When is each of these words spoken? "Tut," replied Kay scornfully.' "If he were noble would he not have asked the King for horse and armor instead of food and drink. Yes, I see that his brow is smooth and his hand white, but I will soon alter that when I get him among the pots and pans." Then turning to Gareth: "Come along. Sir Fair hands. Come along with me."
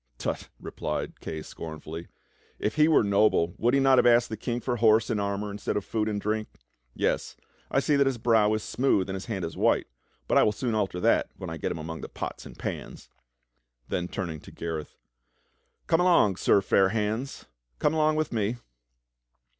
"Tut," 0.17 0.49
replied 0.59 1.19
Kay 1.19 1.43
scornfully.' 1.43 2.07
"If 2.67 2.73
he 2.73 2.87
were 2.87 3.03
noble 3.03 3.53
would 3.59 3.75
he 3.75 3.79
not 3.79 3.99
have 3.99 4.07
asked 4.07 4.29
the 4.29 4.35
King 4.35 4.59
for 4.59 4.77
horse 4.77 5.11
and 5.11 5.21
armor 5.21 5.51
instead 5.51 5.77
of 5.77 5.85
food 5.85 6.09
and 6.09 6.19
drink. 6.19 6.47
Yes, 6.95 7.35
I 7.69 7.81
see 7.81 7.95
that 7.97 8.07
his 8.07 8.17
brow 8.17 8.51
is 8.55 8.63
smooth 8.63 9.09
and 9.09 9.15
his 9.15 9.27
hand 9.27 9.45
white, 9.53 9.85
but 10.27 10.39
I 10.39 10.41
will 10.41 10.53
soon 10.53 10.73
alter 10.73 10.99
that 11.01 11.29
when 11.37 11.51
I 11.51 11.57
get 11.57 11.71
him 11.71 11.77
among 11.77 12.01
the 12.01 12.09
pots 12.09 12.47
and 12.47 12.57
pans." 12.57 13.09
Then 13.89 14.07
turning 14.07 14.39
to 14.39 14.51
Gareth: 14.51 14.97
"Come 15.85 15.99
along. 16.01 16.37
Sir 16.37 16.61
Fair 16.61 16.89
hands. 16.89 17.45
Come 17.77 17.93
along 17.93 18.15
with 18.15 18.33
me." 18.33 18.57